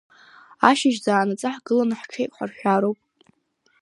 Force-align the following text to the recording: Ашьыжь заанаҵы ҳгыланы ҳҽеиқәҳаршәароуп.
Ашьыжь 0.69 0.99
заанаҵы 1.05 1.49
ҳгыланы 1.55 1.95
ҳҽеиқәҳаршәароуп. 1.99 2.99